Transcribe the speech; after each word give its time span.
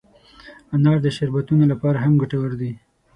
انار 0.75 0.97
د 1.03 1.07
شربتونو 1.17 1.63
لپاره 1.71 1.97
هم 2.05 2.13
ګټور 2.21 2.51
دی. 2.61 2.71